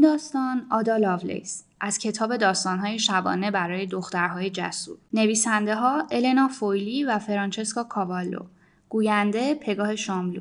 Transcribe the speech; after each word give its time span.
این 0.00 0.10
داستان 0.10 0.66
آدا 0.70 0.96
لاولیس. 0.96 1.64
از 1.80 1.98
کتاب 1.98 2.36
داستانهای 2.36 2.98
شبانه 2.98 3.50
برای 3.50 3.86
دخترهای 3.86 4.50
جسور. 4.50 4.96
نویسنده 5.12 5.74
ها 5.74 6.06
النا 6.10 6.48
فویلی 6.48 7.04
و 7.04 7.18
فرانچسکا 7.18 7.84
کاوالو. 7.84 8.40
گوینده 8.88 9.54
پگاه 9.54 9.96
شاملو. 9.96 10.40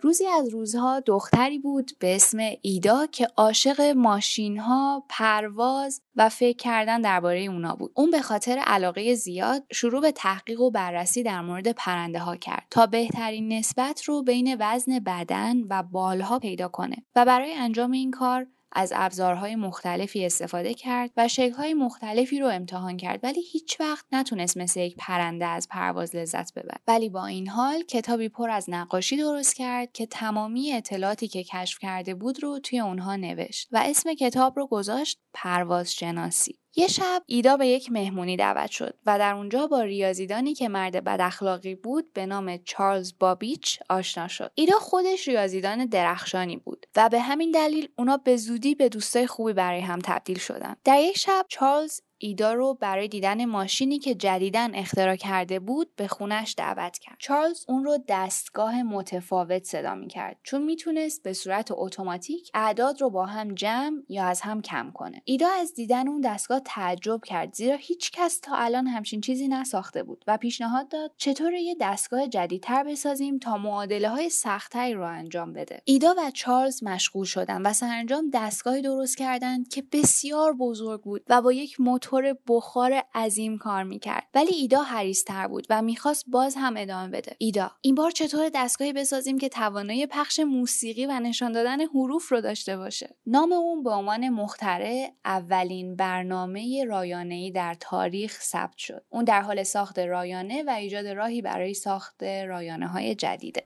روزی 0.00 0.26
از 0.26 0.48
روزها 0.48 1.00
دختری 1.00 1.58
بود 1.58 1.90
به 1.98 2.16
اسم 2.16 2.38
ایدا 2.62 3.06
که 3.06 3.28
عاشق 3.36 3.80
ماشین 3.80 4.58
ها، 4.58 5.04
پرواز 5.08 6.02
و 6.16 6.28
فکر 6.28 6.56
کردن 6.56 7.00
درباره 7.00 7.40
اونا 7.40 7.76
بود. 7.76 7.92
اون 7.94 8.10
به 8.10 8.22
خاطر 8.22 8.58
علاقه 8.58 9.14
زیاد 9.14 9.64
شروع 9.72 10.00
به 10.00 10.12
تحقیق 10.12 10.60
و 10.60 10.70
بررسی 10.70 11.22
در 11.22 11.40
مورد 11.40 11.72
پرنده 11.72 12.18
ها 12.18 12.36
کرد 12.36 12.66
تا 12.70 12.86
بهترین 12.86 13.52
نسبت 13.52 14.02
رو 14.04 14.22
بین 14.22 14.56
وزن 14.60 14.98
بدن 14.98 15.56
و 15.70 15.82
بالها 15.82 16.38
پیدا 16.38 16.68
کنه 16.68 16.96
و 17.16 17.24
برای 17.24 17.54
انجام 17.54 17.90
این 17.90 18.10
کار 18.10 18.46
از 18.72 18.92
ابزارهای 18.96 19.56
مختلفی 19.56 20.26
استفاده 20.26 20.74
کرد 20.74 21.10
و 21.16 21.28
شکلهای 21.28 21.74
مختلفی 21.74 22.40
رو 22.40 22.46
امتحان 22.46 22.96
کرد 22.96 23.20
ولی 23.22 23.40
هیچ 23.52 23.80
وقت 23.80 24.04
نتونست 24.12 24.56
مثل 24.56 24.80
یک 24.80 24.96
پرنده 24.98 25.46
از 25.46 25.68
پرواز 25.68 26.16
لذت 26.16 26.54
ببره. 26.54 26.78
ولی 26.88 27.08
با 27.08 27.26
این 27.26 27.48
حال 27.48 27.82
کتابی 27.82 28.28
پر 28.28 28.50
از 28.50 28.70
نقاشی 28.70 29.16
درست 29.16 29.56
کرد 29.56 29.92
که 29.92 30.06
تمامی 30.06 30.72
اطلاعاتی 30.72 31.28
که 31.28 31.44
کشف 31.44 31.78
کرده 31.78 32.14
بود 32.14 32.42
رو 32.42 32.58
توی 32.58 32.80
اونها 32.80 33.16
نوشت 33.16 33.68
و 33.72 33.82
اسم 33.86 34.14
کتاب 34.14 34.56
رو 34.56 34.66
گذاشت 34.66 35.20
پرواز 35.34 35.94
شناسی 35.94 36.58
یه 36.78 36.88
شب 36.88 37.22
ایدا 37.26 37.56
به 37.56 37.66
یک 37.66 37.92
مهمونی 37.92 38.36
دعوت 38.36 38.70
شد 38.70 38.94
و 39.06 39.18
در 39.18 39.34
اونجا 39.34 39.66
با 39.66 39.82
ریاضیدانی 39.82 40.54
که 40.54 40.68
مرد 40.68 41.04
بد 41.04 41.20
اخلاقی 41.20 41.74
بود 41.74 42.12
به 42.12 42.26
نام 42.26 42.56
چارلز 42.56 43.12
بابیچ 43.18 43.78
آشنا 43.88 44.28
شد. 44.28 44.50
ایدا 44.54 44.78
خودش 44.78 45.28
ریاضیدان 45.28 45.86
درخشانی 45.86 46.56
بود 46.56 46.86
و 46.96 47.08
به 47.08 47.20
همین 47.20 47.50
دلیل 47.50 47.88
اونا 47.98 48.16
به 48.16 48.36
زودی 48.36 48.74
به 48.74 48.88
دوستای 48.88 49.26
خوبی 49.26 49.52
برای 49.52 49.80
هم 49.80 49.98
تبدیل 50.04 50.38
شدن. 50.38 50.76
در 50.84 51.00
یک 51.00 51.18
شب 51.18 51.46
چارلز 51.48 52.00
ایدا 52.20 52.52
رو 52.52 52.74
برای 52.74 53.08
دیدن 53.08 53.44
ماشینی 53.44 53.98
که 53.98 54.14
جدیدن 54.14 54.74
اختراع 54.74 55.16
کرده 55.16 55.58
بود 55.60 55.96
به 55.96 56.08
خونش 56.08 56.54
دعوت 56.56 56.98
کرد. 56.98 57.16
چارلز 57.18 57.64
اون 57.68 57.84
رو 57.84 57.98
دستگاه 58.08 58.82
متفاوت 58.82 59.64
صدا 59.64 59.94
می 59.94 60.08
کرد 60.08 60.36
چون 60.42 60.62
می‌تونست 60.62 61.22
به 61.22 61.32
صورت 61.32 61.68
اتوماتیک 61.70 62.50
اعداد 62.54 63.00
رو 63.00 63.10
با 63.10 63.26
هم 63.26 63.54
جمع 63.54 64.02
یا 64.08 64.24
از 64.24 64.40
هم 64.40 64.62
کم 64.62 64.90
کنه. 64.94 65.22
ایدا 65.24 65.48
از 65.60 65.74
دیدن 65.74 66.08
اون 66.08 66.20
دستگاه 66.20 66.60
تعجب 66.64 67.20
کرد 67.24 67.54
زیرا 67.54 67.76
هیچ 67.76 68.10
کس 68.10 68.40
تا 68.40 68.56
الان 68.56 68.86
همچین 68.86 69.20
چیزی 69.20 69.48
نساخته 69.48 70.02
بود 70.02 70.24
و 70.26 70.36
پیشنهاد 70.36 70.88
داد 70.88 71.12
چطور 71.16 71.52
یه 71.54 71.76
دستگاه 71.80 72.28
جدیدتر 72.28 72.84
بسازیم 72.84 73.38
تا 73.38 73.56
معادله 73.56 74.08
های 74.08 74.30
سختتری 74.30 74.94
رو 74.94 75.06
انجام 75.06 75.52
بده. 75.52 75.82
ایدا 75.84 76.14
و 76.18 76.30
چارلز 76.30 76.82
مشغول 76.82 77.24
شدن 77.24 77.62
و 77.62 77.72
سرانجام 77.72 78.30
دستگاهی 78.32 78.82
درست 78.82 79.16
کردند 79.16 79.68
که 79.68 79.84
بسیار 79.92 80.52
بزرگ 80.52 81.02
بود 81.02 81.22
و 81.28 81.42
با 81.42 81.52
یک 81.52 81.80
موتور 81.80 82.07
بخار 82.48 83.02
عظیم 83.14 83.58
کار 83.58 83.82
می‌کرد. 83.82 84.26
ولی 84.34 84.54
ایدا 84.54 84.82
حریصتر 84.82 85.48
بود 85.48 85.66
و 85.70 85.82
می‌خواست 85.82 86.24
باز 86.26 86.54
هم 86.58 86.74
ادامه 86.76 87.08
بده. 87.08 87.36
ایدا 87.38 87.70
این 87.80 87.94
بار 87.94 88.10
چطور 88.10 88.50
دستگاهی 88.54 88.92
بسازیم 88.92 89.38
که 89.38 89.48
توانایی 89.48 90.06
پخش 90.06 90.40
موسیقی 90.40 91.06
و 91.06 91.20
نشان 91.20 91.52
دادن 91.52 91.80
حروف 91.80 92.32
رو 92.32 92.40
داشته 92.40 92.76
باشه؟ 92.76 93.16
نام 93.26 93.52
اون 93.52 93.82
به 93.82 93.90
عنوان 93.90 94.28
مخترع 94.28 95.10
اولین 95.24 95.96
برنامه 95.96 96.84
رایانه‌ای 96.84 97.50
در 97.50 97.76
تاریخ 97.80 98.40
ثبت 98.42 98.76
شد. 98.76 99.04
اون 99.10 99.24
در 99.24 99.40
حال 99.40 99.62
ساخت 99.62 99.98
رایانه 99.98 100.62
و 100.66 100.70
ایجاد 100.70 101.06
راهی 101.06 101.42
برای 101.42 101.74
ساخت 101.74 102.22
رایانه 102.22 102.88
های 102.88 103.14
جدیده. 103.14 103.64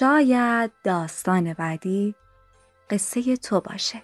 شاید 0.00 0.70
داستان 0.84 1.52
بعدی 1.54 2.14
قصه 2.90 3.36
تو 3.36 3.60
باشه. 3.60 4.02